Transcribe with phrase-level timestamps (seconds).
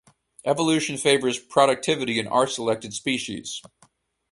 [0.45, 3.61] Evolution favors productivity in r-selected species.